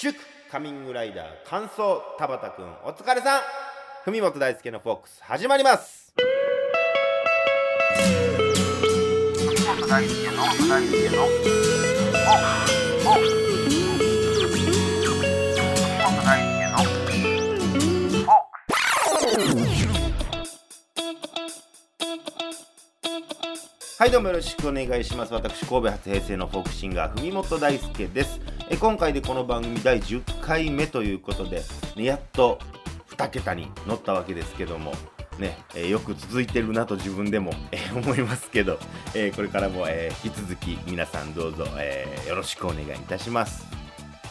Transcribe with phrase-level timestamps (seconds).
[0.00, 0.14] 祝
[0.48, 3.40] カミングライダー感想田畑くんお疲れさん。
[4.04, 6.14] 文本大輔のフォックス始まります。
[9.66, 10.36] 本大輔の
[10.68, 11.48] 大輔のフォック
[23.98, 25.34] はいどうもよろしくお願いします。
[25.34, 28.40] 私神戸初平成のフォークシンガー文本大輔です。
[28.70, 31.62] え今回でこの番組第10回目ということで、
[31.96, 32.58] ね、やっと
[33.16, 34.92] 2桁に乗ったわけですけども
[35.38, 38.78] ね、えーよく続いてるなと自分でも、えー思いますけど、
[39.14, 43.64] えーこれからも、え引き続き皆さんどうぞ、えよろしくお願いいたします。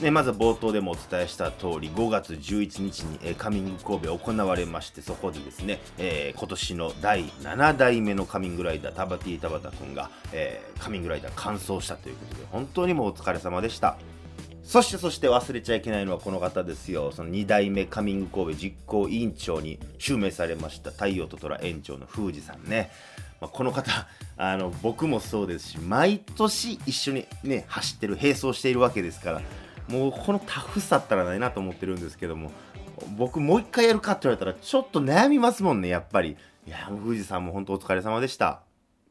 [0.00, 13.98] ね、まず冒頭でもお伝えした通り5月11日に、えカミング神戸行われましてそこでですね、え今年の第7代目のカミングライダータバティ田畑君が、えカミングライダー完走したということで本当にもうお疲れ様でした。
[14.64, 17.12] そしてそして忘れちゃいけないのはこの方ですよ。
[17.12, 20.90] その2代目カミング神戸実行委員長に襲名されました。
[20.90, 22.90] 太陽と虎園長の宮司さんね、
[23.40, 23.92] まあ、この方
[24.36, 29.42] あの僕もそうですし毎年一緒にね走ってる並走しているわけですから
[29.88, 32.50] もうこのタフさったらないなと思ってるんですけども
[33.16, 36.36] 僕もう一回やるかって言われたらちょっと悩みますもんねやっぱり。
[36.66, 38.62] いやもう富士山も本当お疲れ様でした。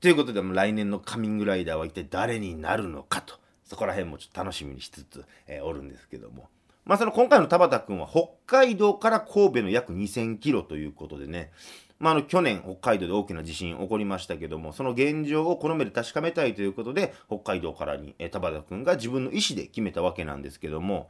[0.02, 3.36] ということで来年のカミングライダーは一体誰になるのかと。
[3.74, 6.48] そこら辺もちょっと楽しみにしつつ、えーおるんですけども。
[6.86, 11.52] まあその今回の田畑君は北海道から神戸の約2000キロということでね。
[12.00, 21.10] まあ、あの去年、北海道で大きな地震起こりましたけども、その現状をこの目で確かめたいということで、北海道からに、えー田畑君が自分の意思で決めたわけなんですけども、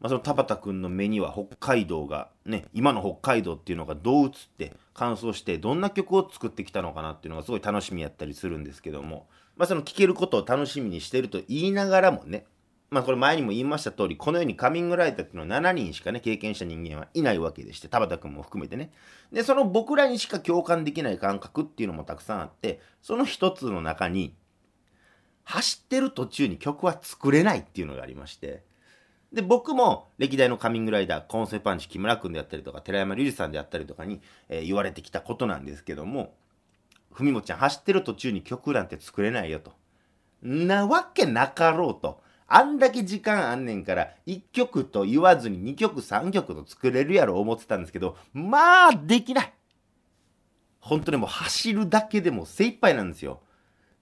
[0.00, 12.46] まあ、その田畑君の目には北海道が、ね、今の北海道っていうのがどう映って、乾燥して、どんな曲を作ってきたのかなっていうのがすごい楽しみやったりするんですけども、まあ、その聴けることを楽しみにしてると言いながらもね、
[12.90, 18.90] まあこれ前にも言いました通り、この世にカミングライダーっていうのは7人しかね、経験した人間はいないわけでして、田畑君も含めてね。
[19.32, 24.34] で、その僕らにしか共感できない感覚っていうのもたくさんあって、その一つの中に、
[25.44, 28.64] 走ってる途中に曲は作れないっていうのがありまして、
[29.32, 36.34] で、僕も歴代のカミングライダー、コンセパンチ木村君であったりとか、寺山隆二さんであったりとかに、えー言われてきたことなんですけども、
[37.12, 39.72] ふみもちゃん走ってる途中に曲なんて作れないよと。
[40.42, 42.22] なわけなかろうと。
[42.46, 49.52] あんだけ時間あんねんから、1曲と言わずに2曲3曲と作れるやろ思ってたんですけど、まあ、できない。
[50.80, 53.40] 本当にもう走るだけでも精一杯なんですよ。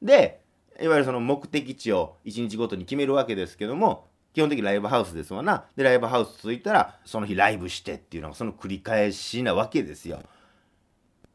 [0.01, 0.41] で、
[0.81, 5.65] いわゆるその目的地を1日ごとに決めるわけですけども、基本的にライブハウスですわな。
[5.77, 10.23] で、ライブハウス着いたら、その日ライブしてっていうのがその繰り返しなわけですよ。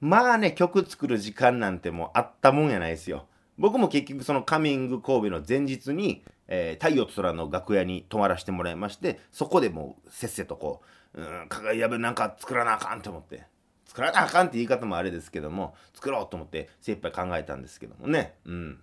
[0.04, 3.26] まあね、曲作る時間なんてもうあったもんやないですよ。
[3.58, 10.82] 僕も結局そのカミング神戸の前日に、えー太陽と空の楽屋に泊まらせてもらいまして、そこでもうせっせとこ
[11.14, 13.46] う、うん、かがやべ、なんか作らなあかんと思って。
[13.86, 18.34] 作らなあかんって言い方もあれですけども、作ろうと思って精一杯考えたんですけどもね。
[18.44, 18.82] うん。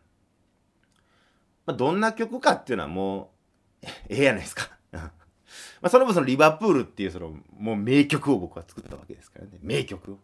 [1.66, 3.34] まあ、どんな曲かっていうのはも
[3.82, 4.70] う、ええやないですか。
[4.92, 5.10] ま
[5.82, 9.58] あその分そのリバプールっていうそのもう名曲を僕は作ったわけですからね。
[9.60, 10.18] 名曲を。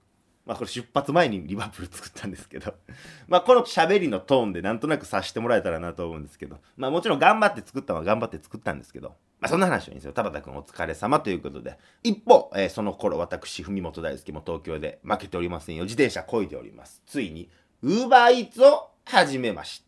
[0.46, 2.72] まあこれ出発前にリバプール作ったんですけど。
[3.26, 6.60] まあこの喋りのトーンでなんとなく察してもらえたらなと思うんですけど。
[6.76, 9.08] まあもちろん頑張って作ったのは頑張って作ったんですけど。
[9.40, 10.12] まあそんな話はいいんですよ。
[10.12, 11.76] 田畑君お疲れ様ということで。
[12.04, 15.82] 一方、えーその頃私、文本大輔も東京で負けておりませんよ。
[15.82, 17.02] 自転車こいでおります。
[17.06, 17.50] ついに、
[17.82, 19.85] ウーバーイーツを始めました。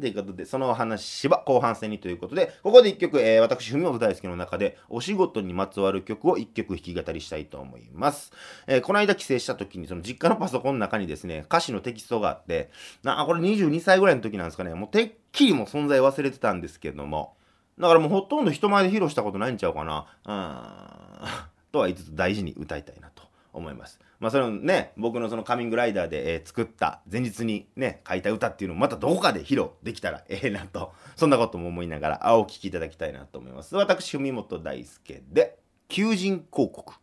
[0.00, 8.32] ということで、そのお話は後半戦にということで、ここで一曲、えー私、文本大輔の中で、お仕事にまつわる曲を一曲弾き語りしたいと思います。
[8.66, 12.70] えーこの間帰省した時に、その実家のパソコンの中にですね、歌詞のテキストがあって、
[13.02, 17.36] なあ、これ22歳ぐらいの時なんですかね、もうてっきりも存在忘れてたんですけども、
[17.78, 20.06] だからもうほとんど人前で披露したことないんちゃうかな。
[20.24, 21.54] うーん。
[21.72, 23.10] とは言いつつ大事に歌いたいな
[23.54, 23.98] 思います。
[24.20, 33.74] まあそれをね、僕のそのカミングライダーで、えー作った前日にね、書いた歌っていうのをまたどこかで披露できたらええなと、そんなことも思いながら、あお聴きいただきたいなと思います。
[33.76, 36.94] 私、文本大輔で、求人広告。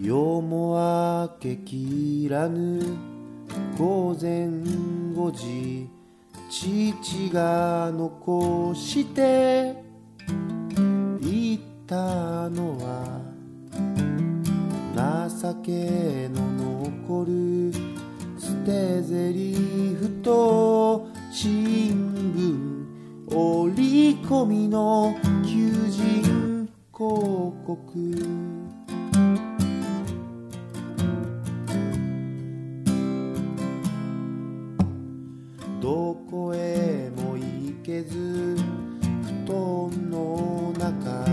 [0.00, 2.80] 夜も明けきらぬ
[3.76, 5.88] 午前5時
[6.50, 9.74] 父が残して
[11.20, 13.21] 言ったのは
[15.42, 16.40] 酒の
[16.84, 17.72] 残る
[18.38, 22.14] 捨て台詞と新
[23.28, 27.82] 聞折り込みの求人広告。
[35.80, 38.56] どこへも行けず
[39.46, 41.26] 布団の中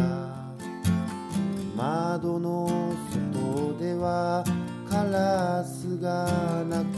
[1.78, 2.90] 窓の
[4.10, 4.44] は
[4.90, 6.26] カラスが
[6.68, 6.98] 鳴く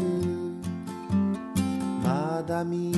[2.01, 2.97] まだ見ぬ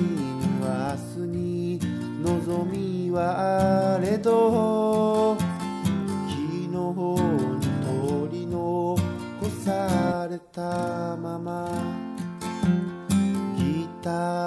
[0.61, 0.69] 明
[1.15, 1.79] 日に
[2.21, 6.77] 望みはあれど昨日に
[7.81, 7.89] 通
[8.31, 8.97] り残
[9.65, 11.71] されたまま
[13.57, 14.42] ギター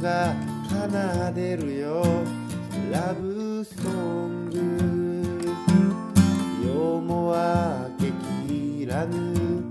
[0.00, 0.34] が
[0.68, 0.88] 奏
[1.34, 2.02] でるよ。
[2.90, 4.56] ラブソング。
[6.64, 7.34] 夜も
[7.98, 8.12] 明け
[8.48, 9.62] きらぬ。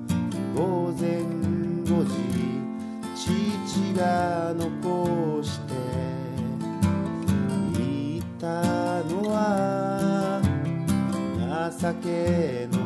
[0.55, 1.21] 午前
[1.83, 2.13] 5時。
[3.15, 5.73] 父が残して。
[7.73, 8.45] 言った
[9.05, 10.41] のは
[11.79, 12.78] 情けの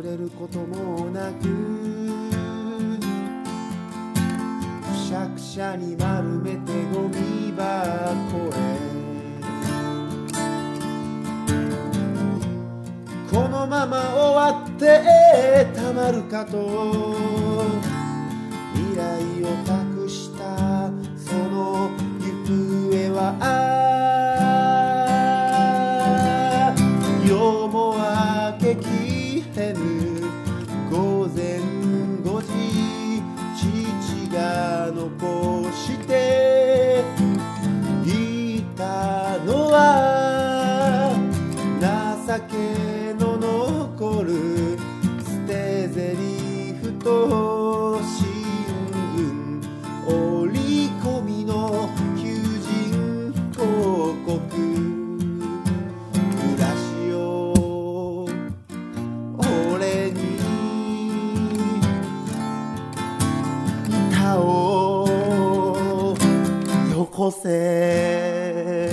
[0.00, 1.42] くれることもなく
[4.88, 8.92] くしゃくしゃに丸めてゴミ箱へ。
[13.30, 17.16] このまま終わってたまるかと
[18.74, 19.81] 未来を
[67.32, 68.92] せ。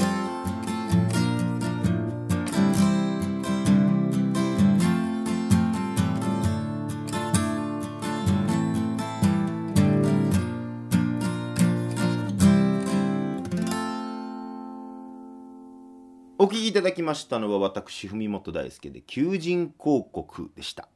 [16.42, 20.88] お聞きいただきましたのは私文本大輔で求人広告でした、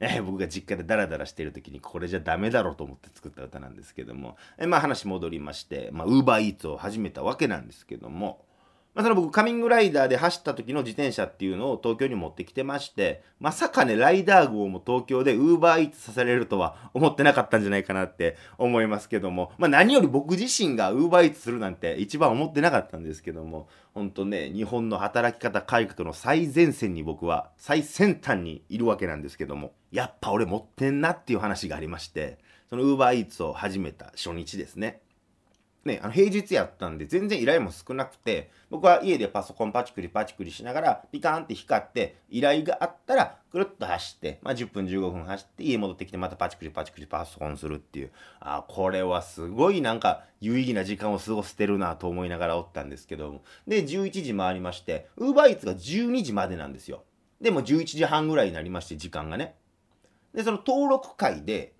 [0.00, 8.47] えー僕が実家でダラダラしてる時にこれじゃダメだろうと思って作った歌なんですけども、えーまあ話戻りましてまあウーバーイーツを始めたわけなんですけども。
[8.94, 32.38] まあ、その僕カミングライダーで走った時の自転車っていうのを東京に持ってきてましてまさかねライダー号も東京でウーバーイーツさせれるとは思ってなかったんじゃないかなって思いますけども、まあ、何より僕自身がウーバーイーツするなんて一番思ってなかったんですけども本当ね日本の働き方改革の最前線に僕は最先端にいるわけなんですけどもやっぱ俺持ってんなっていう話がありまして
[32.68, 35.00] そのウーバーイーツを始めた初日ですね。
[35.88, 48.10] ね、あの平日やったんで全然依頼も少なくて僕は家でパソコンパチクリパチクリしながらピカーンって光って依頼があったらくるっと走って、まあ、10分15分走って家戻ってきてまたパチクリパチクリパソコンするっていう。
[48.40, 53.42] あこれはすごいなんか有意義な時間を過ごしてるなと思いながらおったんですけども。
[53.66, 57.04] で11時回りましてウーバーイーツが12時までなんですよ。
[57.40, 59.54] でも11時半ぐらいになりまして時間がね。
[60.34, 61.72] でその登録会で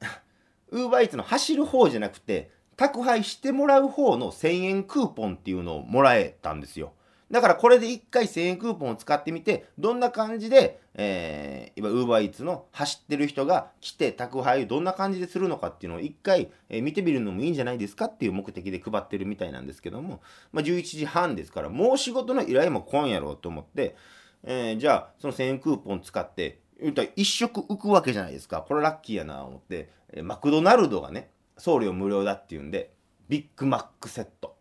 [0.70, 6.92] ウーバーイーツの走る方じゃなくて宅配してもらう方の1000円クーポンっていうのをもらえたんですよ。
[7.30, 20.20] だからこれで1回1000円クーポンを使ってみて、どんな感じで、えー、今、ウーバーイーツの走ってる人が来て宅配をどんな感じでするのかっていうのを1回、えー見てみるのもいいんじゃないですかっていう目的で配ってるみたいなんですけども、
[20.52, 23.96] まあ、11時半ですから、もう仕事の依頼も来んやろうと思って、
[24.44, 28.64] えーじゃあ、その1000円クーポン使って、言うたら一食浮くわけじゃないですか。
[28.68, 32.92] これラッキーやなと思って、えーマクドナルドがね、送料無料だっていうんで、
[33.28, 34.56] ビッグマックセット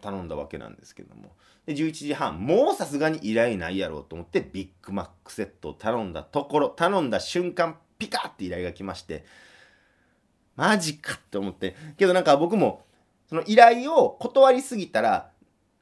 [0.00, 1.32] 頼んだわけなんですけども。
[1.66, 9.24] で、11時半、もうさすがに依頼ないやろうと思って、ビッグマックセットを頼んだところ、頼んだ瞬間、ピカって依頼が来まして、
[10.56, 11.76] マジかって思って。
[11.96, 12.84] けどなんか僕も、
[13.28, 15.30] その依頼を断りすぎたら、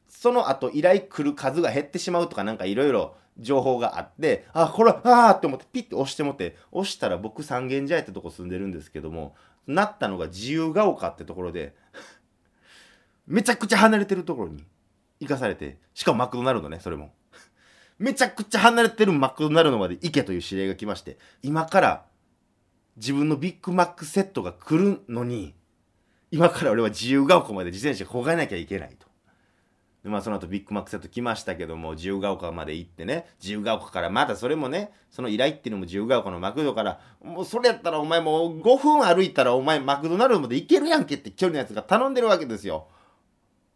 [0.09, 9.35] その後依頼来る数が減ってしまうとかなんかいろいろ情報があって、あ、これ、あーって思ってピッて押してもって、押したら僕三軒茶屋ってとこ住んでるんですけども、
[9.69, 11.77] なったのが自由が丘ってところで、
[13.29, 14.65] めちゃくちゃ離れてるところに
[15.21, 17.13] 行かされて、しかもマクドナルドね、それも。
[17.99, 22.07] めちゃくちゃ離れてるマクドナルドまで行けという指令が来まして、今から
[22.97, 25.55] 自分のビッグマックセットが来るのに、
[26.31, 29.08] 今から俺は自由が丘まで自転車こがなきゃいけないと。
[30.05, 42.87] でまあその後ビッグマックセット来ましたけども自由が丘まで行ってね自由が丘からまたそれもねその依頼っていうのも自由が丘のマクドからもうそれやったらお前もう5分歩いたらお前マクドナルドまで行けるやんけって距離のやつが頼んでるわけですよ。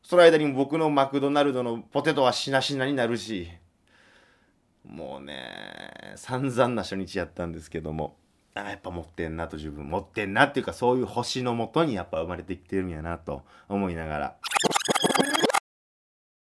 [0.02, 3.48] その間に僕のマクドナルドのポテトはしなしなになるし
[4.84, 8.16] もうね散々な初日やったんですけども
[8.54, 14.36] あやっぱ持ってんなと自分持ってんなっていうかそういう星のもとにやっぱ生まれてきてるんやなと思いながら。